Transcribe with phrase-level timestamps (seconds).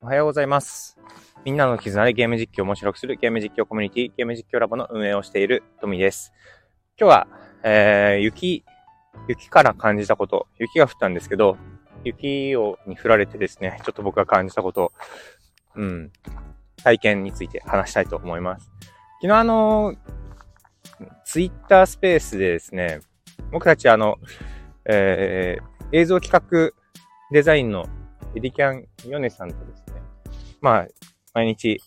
[0.00, 0.96] おはようございます。
[1.44, 6.32] みんなの絆でゲーム実況を面白くするゲーム実況コミュニティ、ゲーム実況ラボの運営をしているトミーです。
[6.96, 7.28] 今日は、
[7.64, 8.64] えー、雪、
[9.26, 11.56] 雪から感じたこと、雪が降ったんですけど、
[12.04, 14.92] 雪をに降られてですね、ちょっと僕が感じたこと、
[15.74, 16.12] うん、
[16.84, 18.70] 体験について話したいと思います。
[19.20, 19.96] 昨日あの、
[21.24, 23.00] ツイッタースペースでですね、
[23.50, 24.18] 僕たちあの、
[24.84, 26.72] えー、映像企画
[27.32, 27.86] デザインの
[28.34, 29.87] エディキャンヨネさんとですね、
[30.60, 30.86] まあ、
[31.34, 31.80] 毎日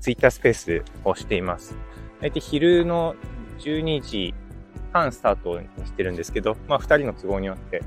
[0.00, 1.76] ツイッタースペースをしています。
[2.20, 3.14] 大体昼の
[3.58, 4.34] 12時
[4.92, 7.82] 半スタートにしてるんですけど、まあ、2人の都合によって、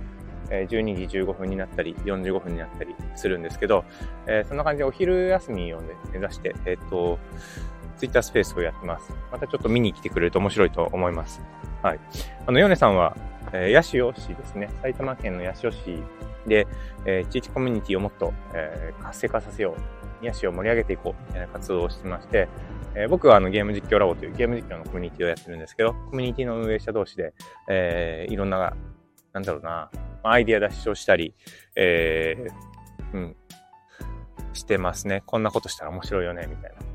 [0.50, 3.84] 12時15分になったり、45分になったりするんですけど、
[4.28, 7.20] えー、そんな感じでお昼休みをね、目指して、えっ、ー、と、
[7.98, 9.14] ツイッタースペースをやってます。
[9.32, 11.42] またちょっと見に来てくれると面白いと思います。
[11.82, 12.00] はい。
[12.46, 13.16] あの、ヨネさんは、
[13.54, 14.70] えー、八潮市ですね。
[14.82, 16.00] 埼玉県の八潮市
[16.48, 16.68] で、
[17.06, 22.48] えー、地域コミュニティをもっと、えー、活性化させよう、宮市を盛り上げていこう、みたいな活動をしてまして、
[22.96, 27.34] えー、僕はあのゲーム実況ラボというゲーム実況のコミュニティをやってるんですけど、コミュニティの運営者同士で、
[27.70, 28.74] えー、いろんな、
[29.34, 29.90] なんだろうな、
[30.24, 31.36] アイディア出しをしたり、
[31.76, 33.36] えー、うん、
[34.54, 35.24] してますね。
[35.26, 36.95] こんなことしたら面白いよね、みたいな。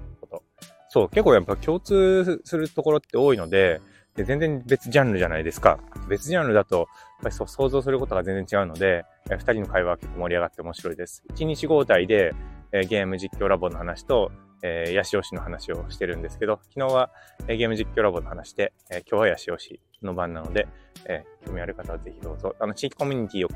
[0.91, 3.80] そう、結構やっぱ共通するところって多いので、
[4.16, 5.78] で全然別ジャンルじゃないですか。
[6.08, 6.86] 別ジャンルだと、やっ
[7.22, 11.22] ぱりそう想像することが全然違うので、二人の会話は結構盛り上がって面白いです。
[11.30, 12.34] 一日交代で、
[12.72, 17.11] えー、ゲーム実況ラボの話と、えー、ヤシオシの話をしてるんですけど、昨日は、
[17.46, 20.66] えー、ゲーム実況ラボの話で、えー、今日はヤシオシの番なので、
[21.06, 22.56] えー、興味ある方はぜひどうぞ。
[22.58, 23.48] あの、地域コミュニティを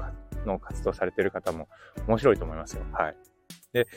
[0.47, 1.69] の活動されてる方も
[2.07, 2.85] 面白いと思いますよ。
[2.93, 3.17] はい。
[3.73, 3.89] で、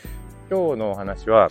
[0.50, 1.48] 今日のお話は、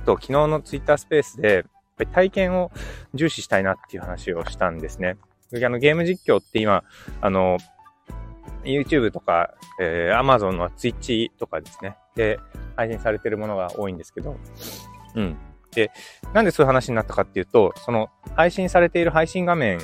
[0.00, 1.64] と昨日のツイッタースペースで、
[2.12, 2.70] 体験を
[3.14, 5.16] 重視したいなっていう話をしたんですね。
[5.54, 6.84] あのゲーム実況って今、
[7.20, 7.58] あの、
[8.64, 11.96] YouTube とか、えー、Amazon の Twitch とかですね。
[12.14, 12.38] で、
[12.74, 14.36] 配信されてるものが多いんですけど、
[15.14, 15.36] うん。
[15.74, 15.90] で、
[16.32, 19.78] なんでそういう話になったかっていうと、その配信されている配信画面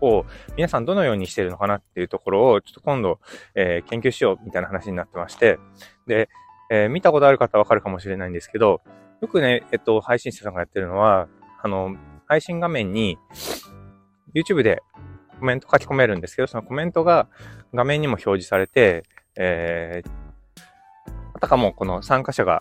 [0.00, 0.24] を
[0.56, 3.18] 皆さんどのようにしてるのかなっていうところをちょっと今度、
[3.54, 5.58] えー、研究しようみたいな話になってまして、
[6.06, 6.28] で、
[6.70, 8.80] えー、見たことある方はわかるかもしれないんですけど、
[9.20, 11.28] よくね、えっと、配信者さんがやってるのは、
[11.62, 11.96] あの、
[12.26, 13.18] 配信画面に、
[14.34, 14.82] YouTube で
[15.38, 17.28] コメント書き込めるんですけど、そのコメントが
[17.74, 19.04] 画面にも表示されて、
[19.36, 20.10] えー、
[21.34, 22.58] あたかもこの参加者が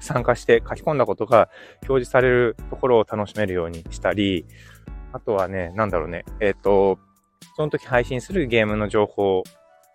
[0.00, 1.48] 参加して書き込んだことが
[1.82, 4.46] 表示されるところを楽しめるようにしたり、
[5.12, 6.98] あとはね、なんだろうね、えっ、ー、と、
[7.56, 9.42] その時配信するゲームの情報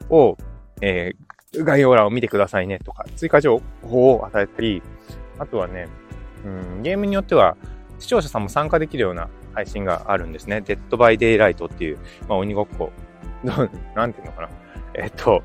[0.09, 0.38] を、
[0.81, 4.81] えー、概要欄を見てくださいねとか、追加情報を与えたり、
[5.41, 5.88] あとはね、
[6.46, 7.57] うん、ゲームによっては
[7.97, 10.62] 視聴者さんも参加できるような配信があるんですね。
[10.62, 11.97] Dead by Daylight っていう、
[12.29, 12.91] まあ、鬼ごっこ。
[13.44, 14.50] なんていうのかな。
[14.94, 15.44] えっと、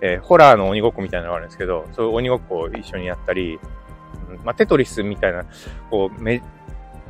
[0.00, 3.60] えー、ホラーの鬼ごっこみたいなのがあるんですけど、そういう鬼ごっこを一緒にやったり、
[4.42, 5.44] まあ、テトリスみたいな、
[5.90, 6.44] こう、め、も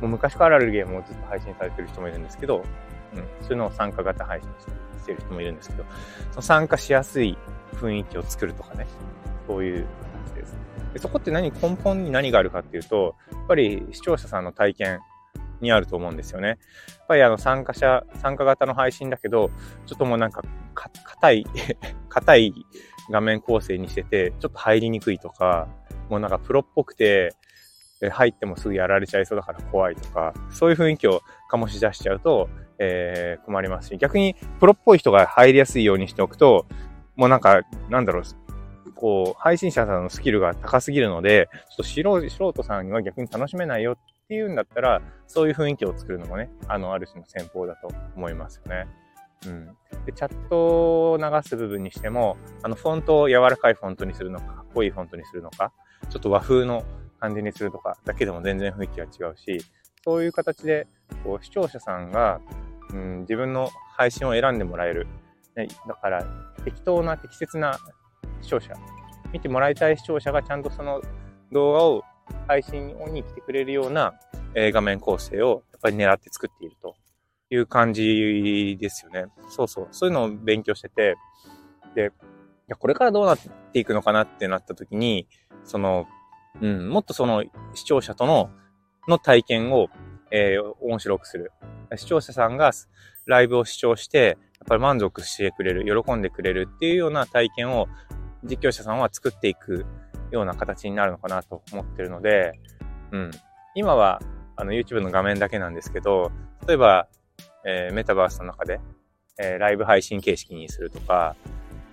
[0.03, 2.63] う昔からあるゲームをずっと配信されてる人もいるんですけど、
[3.15, 4.49] うん、そういうのを参加型配信
[4.99, 5.85] してる人もいるんですけど、
[6.31, 7.37] その参加しやすい
[7.75, 8.85] 雰囲気を作るとかね、
[9.47, 9.87] そういう
[10.93, 14.99] でそこって何、根本に何があるかっていうと、やっぱり視聴者さんの体験
[15.61, 16.47] にあると思うんですよね。
[16.47, 16.57] やっ
[17.07, 19.49] ぱりあの参加者、参加型の配信だけど、
[19.85, 20.41] ちょっともうなんか、
[20.73, 21.45] 硬い
[22.09, 22.53] 硬い
[23.09, 25.67] 画面構成にしてて、ちょっと入りにくいとか、
[26.09, 27.35] もうなんかプロっぽくて、
[28.09, 32.49] 入ってもすぐやられちゃいそうだから怖いとか、そういう雰囲気を醸し出しちゃうと、
[32.79, 36.65] えー、困りますし、逆にプロっぽい人が入りやすいようにしておくと、
[37.15, 38.23] もうなんか、なんだろう、
[39.01, 48.87] こう、配信者さんのスキルが高すぎるので、ちょっと素人素人さんには逆に楽しめないよっていうんだったら、そういう雰囲気を作るのもね、あの、ある種の戦法だと思いますよね。
[49.47, 49.65] うん。
[50.05, 55.73] で、チャットを流す部分にしても、あの、フォントを柔らかいフォントにするのか、かっこいいフォントにするのか、
[56.11, 56.83] ちょっと和風の
[57.19, 59.65] 感じにするとかだけでも全然雰囲気が違うし、
[60.03, 60.85] そういう形で、
[61.23, 62.39] こう、視聴者さんが、
[62.91, 65.07] うん、自分の配信を選んでもらえる。
[65.55, 66.23] ね、だから、
[66.63, 67.79] 適当な適切な
[68.41, 68.73] 視聴者、
[69.31, 71.01] 見てもらいたい視聴者がちゃんとその
[71.51, 72.03] 動画を
[72.47, 74.13] 配信に来てくれるような、
[74.53, 76.95] え画面構成をやっぱり狙って作っていると
[77.49, 79.25] いう感じですよね。
[79.49, 79.87] そうそう。
[79.91, 81.15] そういうのを勉強してて、
[81.95, 82.09] で、い
[82.67, 83.37] や、これからどうなっ
[83.71, 85.27] ていくのかなってなった時に、
[85.63, 86.07] その、
[86.61, 87.43] うん、もっとその
[87.73, 88.49] 視聴者との、
[89.07, 89.87] の体験を、
[90.31, 91.51] えー、面白くする。
[91.95, 92.71] 視聴者さんが
[93.25, 97.87] ライブを視聴して、やっぱり満足してくれる、喜んでくれるっていうような体験を
[98.43, 99.85] 実況者さんは作っていく
[100.31, 102.59] ような形になるのかなと思ってるので、
[103.11, 103.31] うん。
[103.75, 104.21] 今は、
[104.55, 106.31] あの、YouTube の画面だけなんですけど、
[106.67, 107.07] 例えば、
[107.65, 108.79] えー、メタバースの中で、
[109.37, 111.35] えー、ライブ配信形式にするとか、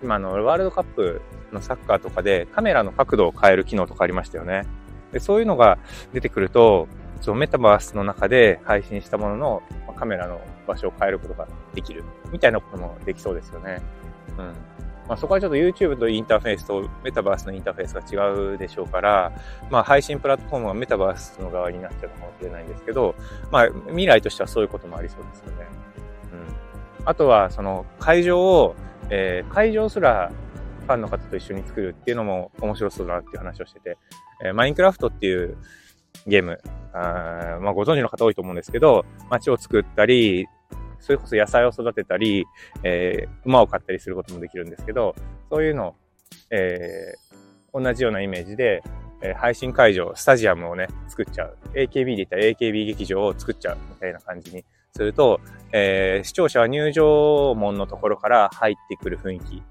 [0.01, 4.63] 今のワールドカップのサッカーとかでカメラの角度を変える機能とかありましたよね。
[5.11, 5.77] でそういうのが
[6.13, 6.87] 出てくると、
[7.21, 9.63] そのメタバースの中で配信したものの
[9.97, 13.81] カメラの場所を変えることができるみたいなこともできそうですよね。
[14.37, 14.53] うん。
[15.09, 19.31] まあ、そこはちょっと YouTube のインターフェースとメタバースのインターフェースが違うでしょうから、
[19.71, 23.15] まあ配信プラットフォームはメタバースの側になっちゃうかもしれないんですけど、
[23.51, 25.65] まあ未来としてはそういうこともありそうですよね。
[26.99, 27.05] うん。
[27.05, 28.75] あとはその会場を、
[29.09, 30.31] えー、会場すら
[30.85, 33.97] ファンの方と一緒に作るっていうのも面白そうだなっていう話をしてて、
[34.45, 35.57] えー、マインクラフトっていう
[36.27, 36.61] ゲーム、
[36.93, 40.47] あまあご存知の方多いと思うんですけど、街を作ったり、
[40.99, 42.45] それこそ野菜を育てたり、
[42.83, 45.15] えー、馬を飼ったりすることもできるんですけど、
[45.49, 45.95] そういうのを、
[46.51, 48.83] えー、同じようなイメージで、
[49.21, 51.57] えー、配信会場、スタジアムをね、作っちゃう。
[51.73, 54.63] AKB で言ったら AKB 劇場を作っちゃうみたいな感じに
[54.95, 55.39] すると、
[55.71, 59.63] えー、視聴者は入場門のところから入ってくる雰囲気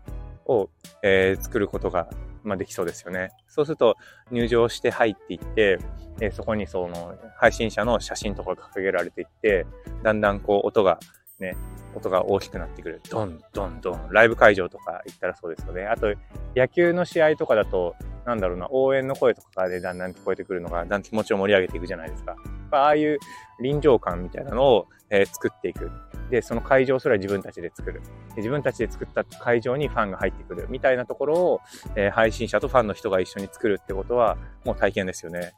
[0.46, 0.70] を、
[1.02, 2.08] えー、作ることが、
[2.44, 3.30] まあ、できそうですよね。
[3.48, 3.96] そうすると
[4.30, 5.78] 入場して入っていって、
[6.20, 9.66] えー、そこにその配信者の写真とかが掲げられていって、
[10.02, 10.98] だんだんこう音が
[11.40, 11.56] ね、
[11.94, 13.00] 音が大きくなってくる。
[13.11, 14.08] ドン、ドン、ドン。
[14.11, 15.87] ライブ会場とか行ったらそうですよね。
[15.87, 16.12] あと、
[16.56, 17.94] 野球の試合とかだと、
[18.26, 22.37] なんだろうな、応援の声とかでだんだん聞こえてくるのが、だんだん気持ちを盛り上げていくじゃないですか。
[22.73, 23.19] ああいう
[23.61, 25.90] 臨場感みたいなのを、えー、作っていく。
[26.31, 28.02] で、その会場すら自分たちで作る。
[28.35, 30.67] で自分たちで作った会場にファンが入ってくる。
[30.69, 31.61] みたいなところを、
[31.96, 35.52] えー、配信者とファンの人が一緒に作るってことは、もう体験ですよね。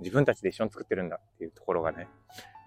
[0.00, 2.08] 自分たちで一緒に作ってるんだっていうところがね。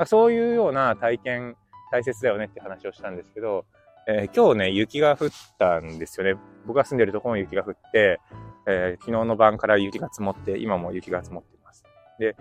[0.05, 1.55] そういうような体験
[1.91, 3.65] 大切だよねって話をしたんですけど、
[4.07, 6.39] えー、今日ね、雪が降ったんですよね。
[6.65, 8.19] 僕が住んでるところも雪が降って、
[8.67, 11.83] えー、昨日の晩から雪が積もって、今も雪が積もっています。
[12.19, 12.35] で、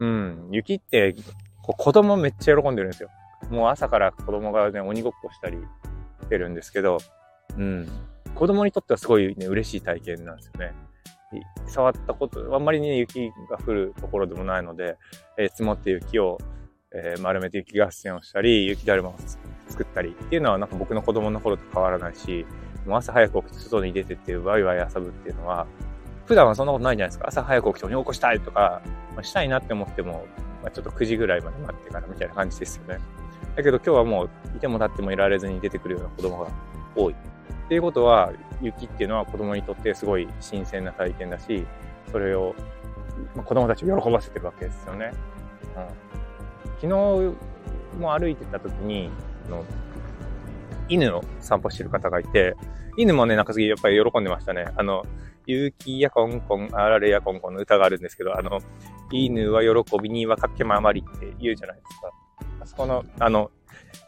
[0.00, 1.14] うん、雪って
[1.62, 3.10] こう子供めっちゃ喜んでるんですよ。
[3.50, 5.58] もう朝から子供がね、鬼ごっこしたり
[6.22, 6.98] してるんですけど、
[7.56, 7.88] うん、
[8.34, 10.72] 子供にとってはすごいね、嬉しい体験なんですよね。
[11.66, 14.96] 触ったこと、あんまりね、雪が降るところでもないので、
[15.36, 16.38] えー、積もって雪を
[16.98, 19.14] えー、丸めて雪合戦をしたり、雪だるまを
[19.68, 22.46] 作ったりっていうのはなんか僕の子供の頃と変わらないし、
[22.86, 25.66] もう朝早く起きて外に出てってワイワイ遊ぶっていうのは、
[26.24, 27.28] 普段はそんなことないじゃないですか。
[27.28, 28.80] 朝早く起きて鬼起こしたいとか、
[29.14, 30.24] まあ、したいなって思っても、
[30.62, 33.00] まあ、ちょっと9時ぐらいまで待ってからみたいな感じですよね。
[33.54, 36.50] だけど今日はもういても立ってもいられずに出てくるような子供が
[36.94, 37.14] 多い。
[37.14, 38.32] っていうことは、
[38.62, 41.66] 雪っていうのは子供にとってすごい新鮮な体験だし、
[42.10, 42.54] それを、
[43.34, 45.12] まあ、子供たちを喜ばせてるわけですよね。
[45.76, 46.25] うん
[46.80, 46.88] 昨日
[47.98, 49.10] も歩いてた時に、
[49.46, 49.64] あの、
[50.88, 52.54] 犬を散歩してる方がいて、
[52.96, 54.66] 犬もね、なんか次やっぱり喜んでましたね。
[54.76, 55.04] あの、
[55.46, 58.60] ゆうきやこんこん、あられやこんこんの歌があるんですけど、あの、
[59.12, 62.10] 犬は喜びには駆け回りって言うじゃないですか。
[62.60, 63.50] あそこの、あの、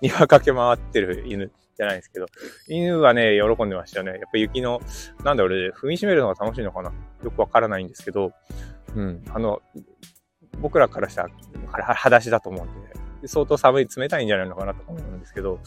[0.00, 2.26] 庭駆け回ってる犬じゃないですけど、
[2.67, 4.12] 犬はね、喜んでましたよね。
[4.12, 4.81] やっぱ雪の、
[5.23, 6.93] なんだろう、踏みしめるのが楽しいのかな
[7.23, 8.32] よくわからないんですけど、
[8.97, 9.62] うん、あの、
[10.61, 11.31] 僕らからしたら
[11.95, 15.61] 裸足だと思うんで、相当寒い、冷たいんじゃないのかなと思うんですけど、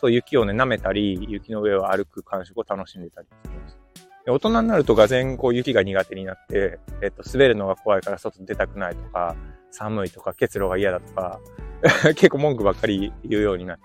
[0.00, 4.32] そう雪をね、舐めたり、雪の上を歩く感触を楽しんでたりしてました。
[4.32, 9.36] 大人になるとがぜんこう雪が苦手になって、えっと、滑るのが怖いから外出たくないとか、
[9.70, 11.40] 寒いとか、結露が嫌だとか、
[12.16, 13.82] 結構文句ばっかり言うようになって、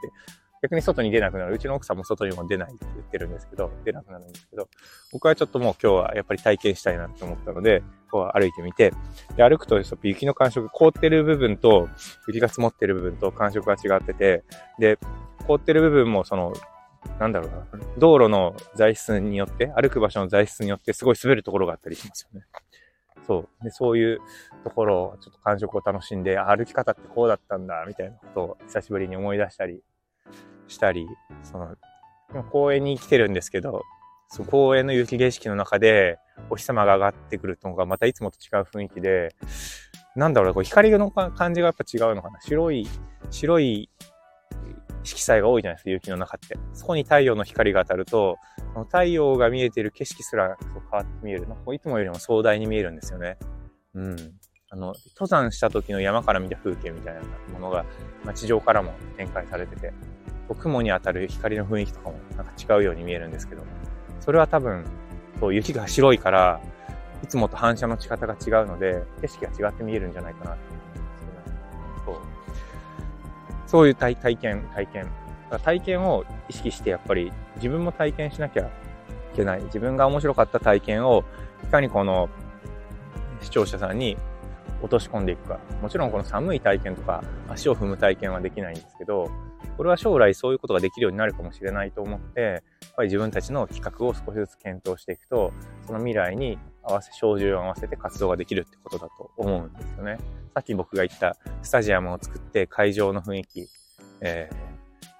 [0.62, 1.54] 逆に外に出なくなる。
[1.56, 4.70] うちの奥さんも外にも出ないって言ってるんですけど、出なくなるんですけど、
[5.12, 8.94] 僕はちょっともう今日はやっぱり体験したいなって思ったので、こう歩いてみて、
[9.36, 11.88] で、歩くと雪の感触、凍ってる部分と、
[12.28, 14.44] 雪が積もってる部分と感触が違ってて、
[14.80, 14.98] で、
[15.48, 16.54] 凍ってる部分もその、
[17.20, 17.66] なんだろうな、
[17.98, 22.46] 道路の材質によって、歩く場所の材質によってすごい滑るところがあったりしますよね。
[23.26, 23.64] そう。
[23.64, 24.20] で、そういう
[24.64, 29.82] ところをちょっと感触を楽しんで、歩き方ってこうだったんだ、みたいなことを久しぶりに思い出したり
[30.70, 31.08] したり、
[31.44, 31.76] その、
[32.52, 33.84] 公園に来てるんですけど、
[34.30, 36.18] その公園の雪景色の中で、
[36.50, 39.36] お日様が上がってくるのがまたいつもと違う雰囲気で、
[40.16, 42.40] なんだろう、こう光の感じがやっぱ違うのかな。
[42.42, 42.88] 白い、
[43.32, 43.90] 白い
[45.04, 46.58] 色彩が多いじゃないですか、雪の中って。
[46.74, 48.38] そこに太陽の光が当たると、
[48.74, 51.48] その太陽が見えてる景色すら変わって見える。
[51.48, 53.38] なんかいつもよりも壮大に見えるんですよね。
[53.96, 54.16] うん。
[54.72, 57.22] あの、登山した時の山から見た風景みたいな
[57.54, 57.86] ものが、
[58.24, 59.94] まあ、地上からも展開されてて、
[60.56, 63.64] 雲に当たる光の雰囲気とかもなんか違うように見えるんですけど、
[64.20, 64.86] それは多分、
[65.40, 66.62] そう雪が白いから、
[67.24, 72.22] いつもと反射の仕方が違うので、景色が違って見えるんじゃないかなって思うんですけど、そう。
[73.68, 75.08] そういう体体験、体験。
[75.64, 78.70] 体験を意識してやっぱり自分も体験しなきゃい
[79.36, 79.64] けない。
[79.64, 81.24] 自分が面白かった体験を
[81.64, 82.30] いかにこの
[83.42, 84.16] 視聴者さんに
[84.82, 85.60] 落とし込んでいくか。
[85.82, 89.32] もちろんこの寒い体験とか足を踏む体験はできないんですけど、
[89.78, 92.62] これは将来そういうことができるようになるかもしれないと思って、やっ
[92.96, 95.54] ぱり自分たちの企画を少しずつ検討していくと、
[95.86, 100.18] その未来に合わせ、照準を合わせて活動ができるってことだと思うんですよね。
[100.54, 103.68] さっき僕が言ったスタジアムを作って会場の雰囲気、
[104.22, 104.50] え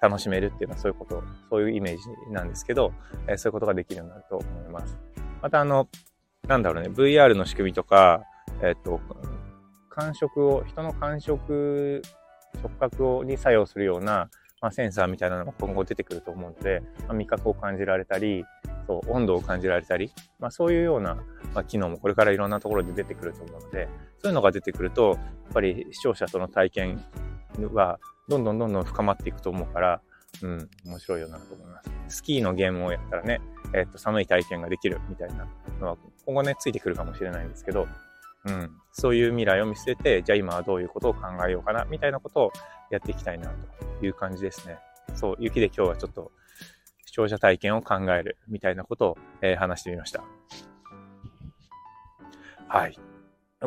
[0.00, 2.92] ー、楽しめるっていうのはそういうこと、そういうイメージなんですけど、
[3.26, 4.98] えー、そういうことができるようになると思います。
[5.42, 5.88] またあの、
[6.46, 8.24] なんだろうね、VR の仕組みとか、
[8.62, 9.00] えっ、と、
[9.88, 12.02] 感触を、人の感触、
[12.62, 14.30] 触覚に作用するような、
[14.60, 18.44] まあ、センサーみたいなのが今後出てくると思うので、まあ、味覚を感じられたり、
[18.86, 21.14] そう、温度を感じられたり、まあ、そういうような、
[21.54, 23.88] まあ、機能もこれからいろんなところで出てくると思うので、
[24.18, 25.18] そういうのが出てくると、やっ
[25.54, 27.04] ぱり視聴者との体験
[27.72, 30.00] はどんどんどんどん深まっていくと思うから、
[30.42, 32.16] うん、面白いよなと思います。
[32.16, 33.40] スキーのゲームをやったらね、
[33.74, 35.46] えっ、と、寒い体験ができるみたいな
[35.80, 37.86] のは、今後ね、ついてくるかもしれないんですけど、
[38.46, 42.52] うん、そういう未来を見据えて、じゃあ今はどういうことを考えようかな、みたいなことを
[42.90, 43.50] やっていきたいな、
[44.00, 44.78] という感じですね。
[45.14, 46.32] そう、雪で今日はちょっと、
[47.06, 50.22] 視聴者体験を考える、みたいなことを、えー、話してみました。
[52.68, 52.94] はい。
[52.94, 53.02] とい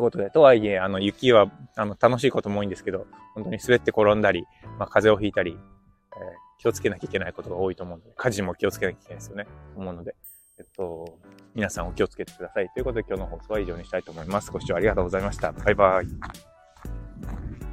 [0.00, 4.46] ことで、とはいえ、あの、雪は、あの、楽しいことも多いんですけど、本当に滑って転んだり、
[4.78, 5.58] まあ、風邪をひいたり、えー、
[6.58, 9.46] 気をつけなきゃいけないことが多いと思うので、火事も気をつけなきゃいけないですよね。
[9.76, 10.16] 思うので、
[10.76, 11.18] と、
[11.54, 12.68] 皆さんお気をつけてください。
[12.70, 14.50] ということで今日の放送は以上にしたいと思います。
[14.50, 15.52] ご視聴ありがとうございました。
[15.52, 17.63] バイバイ。